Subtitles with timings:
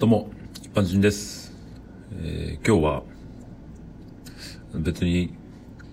[0.00, 0.30] どうも、
[0.62, 1.52] 一般人です。
[2.22, 3.02] えー今日は、
[4.72, 5.34] 別に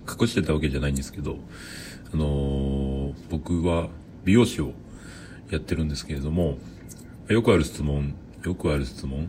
[0.10, 1.36] 隠してたわけじゃないんですけど、
[2.14, 3.90] あのー僕は
[4.24, 4.72] 美容師を
[5.52, 6.58] やってるんですけれども、
[7.28, 8.16] よくある質問、
[8.46, 9.28] よくある質問、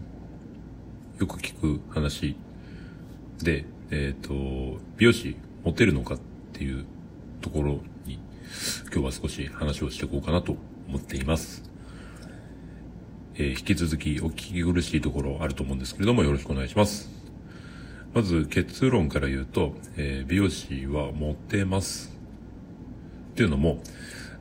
[1.19, 2.37] よく聞く話
[3.43, 4.33] で、えっ、と、
[4.97, 6.19] 美容師モテるのかっ
[6.53, 6.87] ていう
[7.41, 8.21] ところに、
[8.93, 10.55] 今日は少し話をしていこうかなと
[10.87, 11.68] 思っています。
[13.41, 17.09] えー引き続きお聞き苦しいところあると思うんですけれども、よろしくお願いします。
[18.13, 22.13] まず結論から言うと、えー美容師はモテます。
[23.33, 23.81] っていうのも、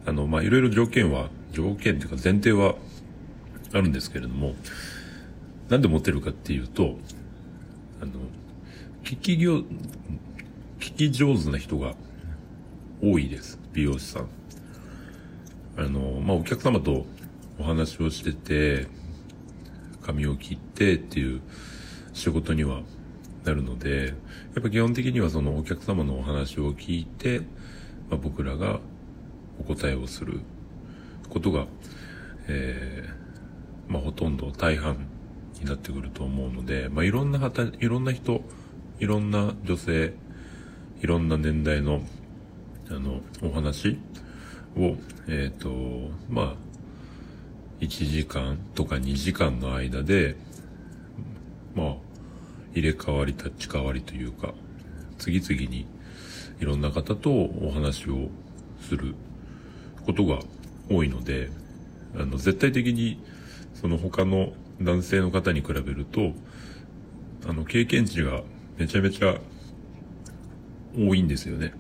[0.08, 2.74] あの、まあ、いろいろ条件は、条件というか前提は
[3.72, 4.55] あるんですけれども、
[5.70, 6.98] なんでモテるかっていうと、
[8.02, 8.14] あの、
[9.04, 9.58] 聞き業、
[10.80, 11.94] 聞き上手な人が
[13.04, 13.60] 多いです。
[13.74, 14.27] 美容師さん。
[15.77, 17.05] あの、まあ、お客様と
[17.60, 18.88] お話をしてて、
[20.02, 21.42] 髪を切ってっていう
[22.14, 22.82] 仕事には
[23.44, 24.14] なるので、や
[24.60, 27.40] っぱ基本的にはそのお客様のお話を聞いて、
[28.10, 28.80] まあ、僕らが
[29.60, 30.40] お答えをする
[31.30, 31.68] ことが、
[32.48, 35.08] えーまあ、ほとんど大半
[35.60, 38.42] になってくると思うので、まあ、いろんな働いろんな人、
[38.99, 40.14] いろんな女性、
[41.02, 42.02] いろんな年代の、
[42.90, 43.99] あの、お話
[44.76, 44.96] を、
[45.27, 45.71] えっ、と、
[46.30, 46.55] まあ、
[47.80, 50.36] 1時間とか2時間の間で、
[51.76, 51.96] まあ、
[52.74, 54.54] 入れ替わり立ち替わりというか、
[55.18, 55.88] 次々に
[56.60, 58.30] いろんな方とお話を
[58.82, 59.16] する
[60.05, 60.40] ことが
[60.90, 61.50] 多いので、
[62.16, 63.20] あの、絶対的に、
[63.74, 66.31] その他の男性の方に比べると、
[67.48, 68.42] あの、経験値が
[68.78, 69.40] めちゃめちゃ
[70.98, 71.74] 多いんですよね。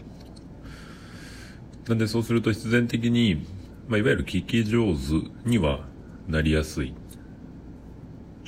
[1.87, 3.45] なんでそうすると必然的に、
[3.87, 5.85] まあ、いわゆる聞き上手には
[6.27, 6.93] なりやすい。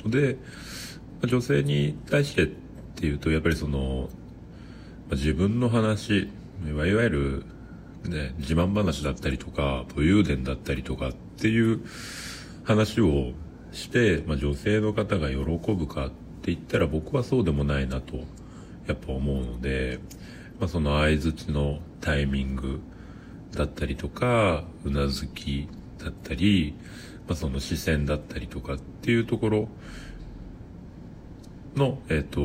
[0.04, 0.36] で、
[1.20, 2.46] まあ女性に対してっ
[2.96, 4.08] ていうと、やっぱりその、
[5.08, 6.28] まあ自分の話、
[6.66, 7.44] いわゆる、
[8.04, 11.80] ね、自慢話だったりとか、武勇伝だったりとかっていう
[12.64, 13.32] 話を
[13.72, 15.36] して、まあ、女性の方が喜
[15.72, 18.16] ぶかって言ったら僕はそうでもないなと、
[18.86, 20.00] やっぱ思うので、
[20.58, 22.80] まあ、その相づちのタイミング
[23.52, 25.68] だったりとか、うなずき
[25.98, 26.74] だったり、
[27.26, 29.68] まあ、その視線だったりとかっていうところ
[31.76, 32.40] の、えっ、と、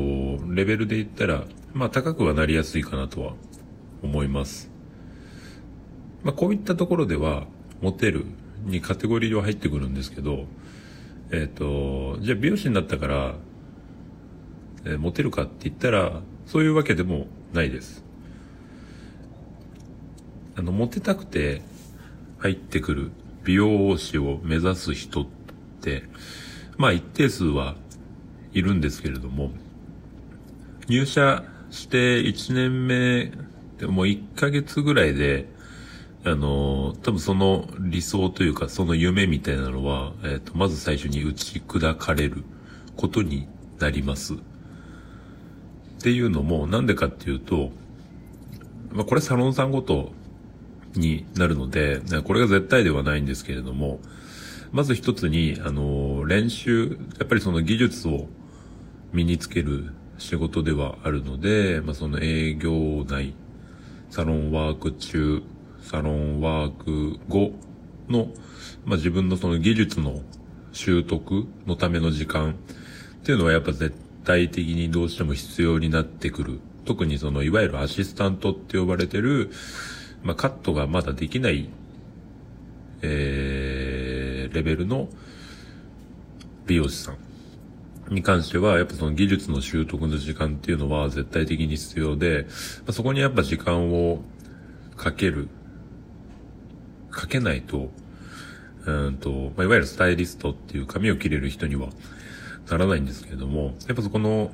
[0.47, 3.33] レベルで言ったら、まあ、高くはなりやすいかなとは
[4.03, 4.69] 思います。
[6.23, 7.47] まあ、こういったところでは、
[7.81, 8.25] モテる
[8.65, 10.45] にカテゴリーは入ってくるんですけど、
[11.31, 13.35] えっ、と、じゃあ美容師になったから、
[14.85, 18.04] えーモテるかって言ったら、そういうわけでもないです。
[20.57, 21.61] あの、モテたくて
[22.39, 23.11] 入ってくる
[23.43, 25.25] 美容師を目指す人っ
[25.81, 26.03] て、
[26.77, 27.75] まあ一定数は
[28.53, 29.51] いるんですけれども、
[30.87, 33.31] 入社して1年目
[33.77, 35.47] でもう1ヶ月ぐらいで、
[36.23, 42.43] あの、多分その理想というかその夢みたいなのは、えっ、と、まず最初に打ち砕かれる
[42.95, 43.47] ことに
[43.79, 44.33] なります。
[44.33, 44.37] っ
[46.01, 47.71] ていうのも、なんでかっていうと、
[48.91, 50.13] まあこれサロンさんごと
[50.99, 53.99] になるので、これが絶対ではないんですけれども、
[54.71, 58.27] まず一つに、あの、練習、やっぱりその技術を
[59.13, 63.33] 身につける仕事ではあるので、まあ、その営業内、
[64.09, 65.43] サロンワーク中、
[65.81, 67.53] サロンワーク後
[68.09, 68.29] の、
[68.85, 70.21] まあ、自分のその技術の
[70.71, 72.55] 習得のための時間っ
[73.23, 76.59] ていうのはやっぱ絶対的にどうしても必要になってくる。
[76.85, 79.51] 特にその、いわゆるアシスタントって呼ばれてる、
[80.25, 81.69] まあ、カットがまだできない、
[83.03, 85.07] えー、レベルの
[86.65, 92.47] 美容師さんに関しては、やっぱその技術の習得の時間っていうのは絶対的に必要で、
[92.79, 94.23] まあ、そこにやっぱ時間を
[94.97, 95.47] かける、
[97.11, 97.91] かけないと、
[98.85, 101.89] うんと、まあ、いわゆるスタイリストっていう髪を切れる人には
[102.69, 104.49] ならないんですけれども、やっぱそこの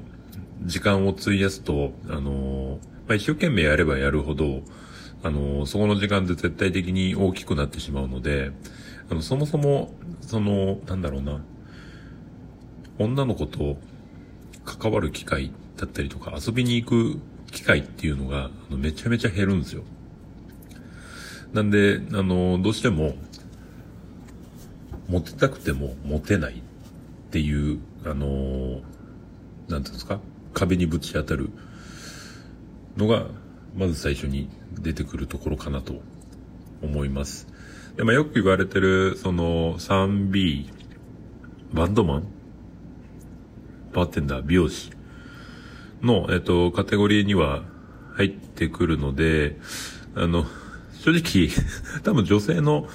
[0.64, 4.64] 時間を費やすと、あの、まあ、一生懸命やればやるほど、
[5.24, 8.52] あの、そこの時間で絶対的に大きくなってしまうので、
[9.10, 11.42] あの、そもそも、その、なんだろうな、
[12.98, 13.78] 女の子と
[14.66, 17.20] 関わる機会だったりとか、遊びに行く
[17.52, 19.84] 機会っていうのが、あのめちゃめちゃ減るんですよ。
[21.54, 23.16] なんで、あの、どうしても、
[25.08, 26.62] モテたくてもモテないっ
[27.32, 28.82] ていう、あの、
[29.68, 30.20] なんていうんですか、
[30.54, 31.50] 壁にぶち当たる
[32.98, 33.28] のが、
[33.76, 36.02] まず最初に出てくるところかなと
[36.82, 37.48] 思います。
[37.96, 40.70] で、まあ、よく言われてる、その 3B、
[41.74, 42.24] バンドマン？
[43.94, 44.92] バーテンダー、美容師？
[46.02, 47.64] の、えっと、カテゴリーには
[48.16, 49.58] 入ってくるので、
[50.16, 50.46] あの、
[51.00, 51.50] 正直、
[52.04, 52.88] 多分女性の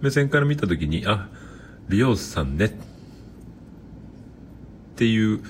[0.00, 1.28] 目線から見たときに、あ、
[1.88, 2.66] 美容師さんね。
[2.66, 2.70] っ
[4.96, 5.40] ていう、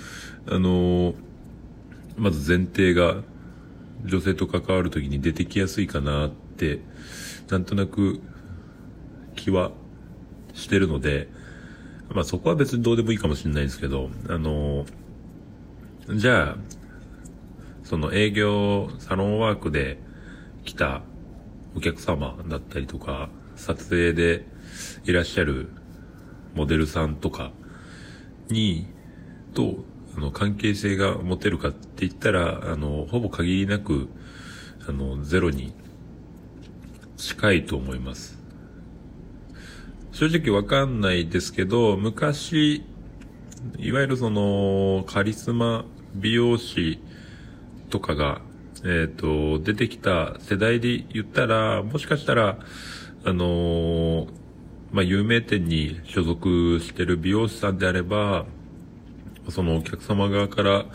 [0.47, 1.15] あの
[2.17, 3.17] まず前提が
[4.05, 6.81] 女性と関わるときに出てきやすいかなって、
[7.51, 8.21] なんとなく
[9.35, 9.73] 気は
[10.53, 11.29] してるので、
[12.11, 14.85] まあそこは別にどうでもいいかもしれないですけど、あの
[16.15, 16.57] じゃあ、
[17.83, 19.99] その営業、サロンワークで
[20.65, 21.03] 来た
[21.75, 24.47] お客様だったりとか、撮影で
[25.05, 25.71] いらっしゃる
[26.55, 27.53] モデルさんとか
[28.49, 28.87] に、
[29.55, 29.85] と、
[30.17, 34.09] あの、関係性が持てるかって言ったら、あの、ほぼ限りなく、
[34.89, 35.75] あの、ゼロに
[37.17, 38.39] 近いと思います。
[40.13, 42.85] 正直わかんないですけど、昔、
[43.79, 45.85] いわゆるその、カリスマ
[46.15, 47.01] 美容師
[47.91, 48.41] とかが、
[48.85, 52.59] えっ、ー、と、出てきた世代で言ったら、もしかしたら、
[53.25, 54.29] あのー、
[54.93, 58.47] まあ、有名店に所属してる美容師さんであれば、
[59.51, 60.87] そのお客様側から、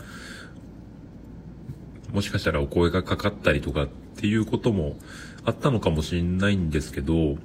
[2.12, 4.96] もしかしたらお声がかかったりとかっていうことも
[5.44, 7.36] あったのかもしれないんですけど、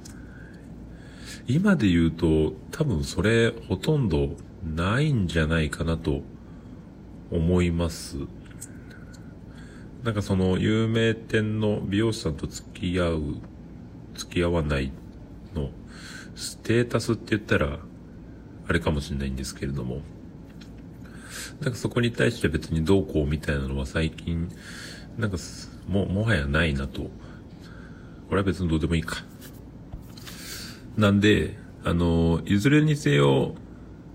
[1.46, 4.30] 今で言うと多分それほとんど
[4.74, 6.22] ないんじゃないかなと
[7.30, 8.16] 思います。
[10.02, 13.22] なんかその有名店の美容師さんと付き合う、
[14.14, 14.92] 付き合わない
[15.54, 15.70] の
[16.34, 17.78] ステータスって言ったら
[18.68, 20.00] あれかもしれないんですけれども、
[21.60, 24.48] なんかそこに対して別にどうこうみたいなのは最近、
[25.18, 25.36] なんか
[25.88, 27.02] も、もはやないなと。
[27.02, 27.10] こ
[28.32, 29.24] れは別にどうでもいいか。
[30.96, 33.54] なんで、あの、いずれにせよ、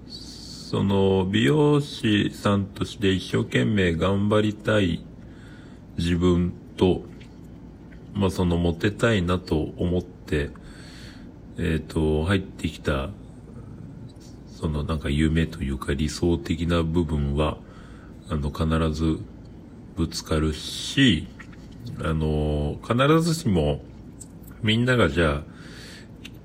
[0.08, 5.04] その、美容師さんとして一生懸命頑張りたい
[5.98, 7.04] 自分と、
[8.14, 10.50] まあ、その、モテたいなと思って、
[11.58, 13.10] えっ、ー、と、入ってきた、
[14.62, 17.58] その、なんか夢というか理想的な部分は、
[18.30, 19.20] あの、必ず
[19.98, 21.28] ぶつかるし、
[22.00, 23.82] あの、必ずしも、
[24.62, 25.44] みんながじゃあ、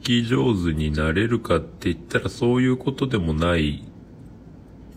[0.00, 3.84] 聞き上手になれるかって言ったらそういうことでもない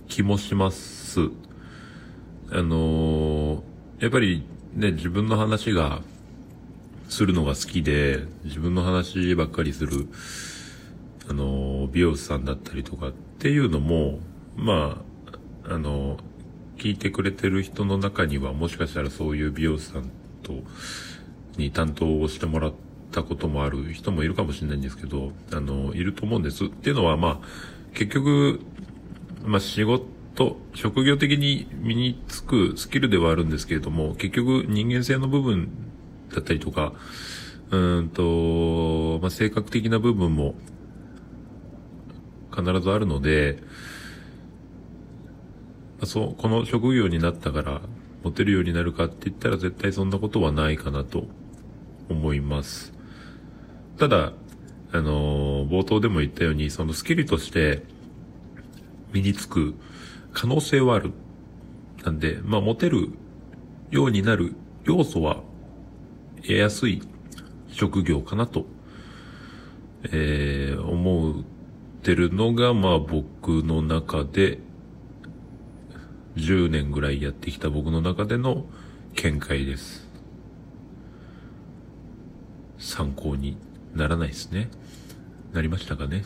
[0.08, 1.30] 気もします。
[2.52, 3.64] あの、
[4.00, 4.46] やっぱり
[4.76, 6.02] ね、自分の話が
[7.10, 10.08] するのが好きで、自分の話ばっかりする、
[11.30, 14.20] あの、美容師さんだったりとかっていうのも、
[14.56, 15.04] ま
[15.64, 16.18] あ、あの、
[16.78, 20.10] 聞いてくれてる人の中にはもしかしたらそういう美容師さん
[20.42, 20.54] と、
[21.58, 22.74] に担当をしてもらっ
[23.12, 26.66] たこともある人もいるかもしれないんですけど、あの、いると思うんです。
[26.66, 27.48] っていうのは、まあ、
[27.94, 28.62] 結局、
[29.44, 35.70] まあ、仕事、職業的に身につくスキルではあるんですけれども、結局人間性の部分
[36.34, 36.94] だったりとか、
[37.70, 40.56] うんと、まあ、性格的な部分も
[42.64, 43.60] 必ずあるので、
[46.00, 47.82] ま、そう、この職業になったから
[48.24, 51.26] モテるようになるかって言ったら絶対そんなことはないかなと
[52.10, 52.94] 思います。
[53.98, 54.34] ただ、
[54.92, 57.84] あのー、冒頭でも言ったように、そのスキルとして
[59.14, 59.76] 身につく
[60.34, 61.12] 可能性はある。
[62.04, 63.10] なんで、まあ、モテる
[63.92, 64.56] ようになる
[64.86, 65.42] 要素は
[66.38, 67.02] 得やすい
[67.68, 68.66] 職業かなと、
[70.06, 71.46] えー、思う
[72.00, 74.60] ってるのが、まあ僕の中で、
[76.38, 78.66] 10年ぐらいやってきた僕の中での
[79.16, 80.08] 見解です。
[82.78, 83.58] 参考に
[83.94, 84.70] ならないですね。
[85.52, 86.24] なりましたかね？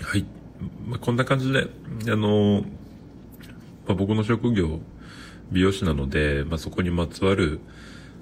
[0.00, 0.24] はい。
[0.86, 1.66] まあ、こんな感じで、
[2.08, 2.62] あの、
[3.88, 4.78] まあ、僕の職業、
[5.50, 7.58] 美容師なので、まあ、そこにまつわる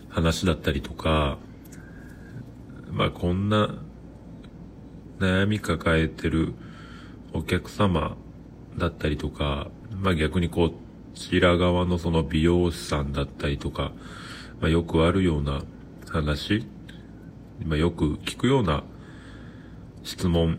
[0.09, 1.37] 話だったりとか、
[2.91, 3.75] まあ、こんな
[5.19, 6.55] 悩み抱えてる
[7.33, 8.17] お客様
[8.77, 10.73] だったりとか、まあ、逆にこ
[11.15, 13.93] ちら側のその美容師さんだったりとか、
[14.61, 15.63] まあ、よくあるような
[16.09, 16.67] 話、
[17.61, 18.85] 今よく聞くような
[20.05, 20.59] 質問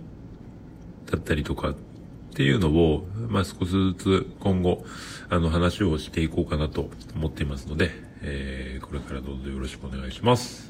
[1.09, 1.75] だったりとかっ
[2.33, 4.85] ていうのを、まあ、少しずつ今後、
[5.29, 10.68] あの話をしていこうかなと思っていますので、えー、これからどうぞよろしくお願いします。